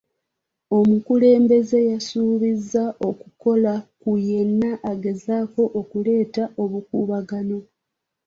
[0.77, 7.59] Omukulembeze yasuubiza okukola ku yenna agezaako okuleeta obukuubagano.